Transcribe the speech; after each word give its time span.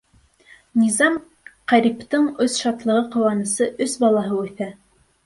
Низам 0.83 1.19
Ҡәриптең 1.71 2.25
өс 2.45 2.55
шатлығы-ҡыуанысы— 2.63 3.69
өс 3.87 3.95
балаһы 4.07 4.41
үҫә. 4.41 4.71